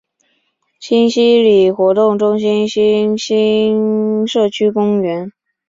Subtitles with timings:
[0.79, 5.31] 新兴里活动中心新兴社区公园